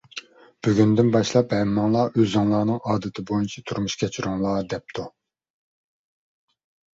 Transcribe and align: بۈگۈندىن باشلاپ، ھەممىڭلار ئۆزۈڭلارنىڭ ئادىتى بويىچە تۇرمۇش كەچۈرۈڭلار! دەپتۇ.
بۈگۈندىن 0.67 1.09
باشلاپ، 1.15 1.51
ھەممىڭلار 1.55 2.17
ئۆزۈڭلارنىڭ 2.23 2.79
ئادىتى 2.93 3.25
بويىچە 3.33 3.63
تۇرمۇش 3.73 3.97
كەچۈرۈڭلار! 4.05 4.65
دەپتۇ. 4.73 5.07